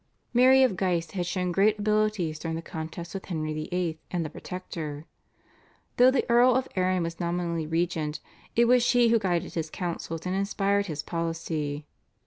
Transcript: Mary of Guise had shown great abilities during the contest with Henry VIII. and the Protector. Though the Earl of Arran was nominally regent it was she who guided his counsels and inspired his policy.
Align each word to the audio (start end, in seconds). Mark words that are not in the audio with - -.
Mary 0.33 0.63
of 0.63 0.75
Guise 0.77 1.11
had 1.11 1.27
shown 1.27 1.51
great 1.51 1.77
abilities 1.77 2.39
during 2.39 2.55
the 2.55 2.61
contest 2.63 3.13
with 3.13 3.25
Henry 3.25 3.53
VIII. 3.53 3.99
and 4.09 4.25
the 4.25 4.31
Protector. 4.31 5.05
Though 5.97 6.09
the 6.09 6.27
Earl 6.27 6.55
of 6.55 6.67
Arran 6.75 7.03
was 7.03 7.19
nominally 7.19 7.67
regent 7.67 8.19
it 8.55 8.65
was 8.65 8.81
she 8.81 9.09
who 9.09 9.19
guided 9.19 9.53
his 9.53 9.69
counsels 9.69 10.25
and 10.25 10.33
inspired 10.35 10.87
his 10.87 11.03
policy. 11.03 11.85